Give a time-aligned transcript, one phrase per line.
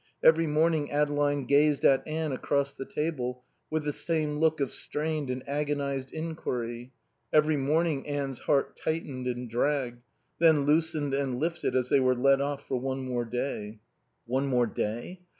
[0.23, 5.29] Every morning Adeline gazed at Anne across the table with the same look of strained
[5.29, 6.91] and agonised enquiry.
[7.31, 10.01] Every morning Anne's heart tightened and dragged,
[10.39, 13.77] then loosened and lifted, as they were let off for one more day.
[14.25, 15.19] One more day?